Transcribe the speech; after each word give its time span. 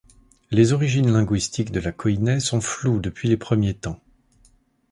Les 0.49 0.73
origines 0.73 1.13
linguistiques 1.13 1.69
de 1.71 1.79
la 1.79 1.91
koinè 1.91 2.39
sont 2.39 2.59
floues 2.59 3.01
depuis 3.01 3.29
les 3.29 3.37
premiers 3.37 3.75
temps. 3.75 4.01